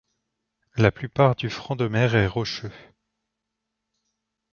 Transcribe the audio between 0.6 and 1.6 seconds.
La plupart du